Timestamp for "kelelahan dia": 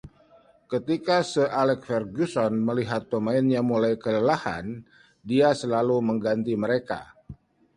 4.03-5.49